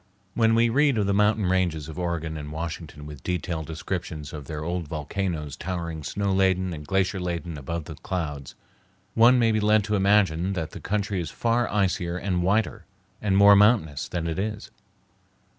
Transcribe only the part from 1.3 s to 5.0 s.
ranges of Oregon and Washington with detailed descriptions of their old